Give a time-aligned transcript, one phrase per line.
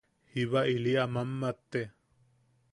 [0.33, 1.81] Jiba ili a mammate.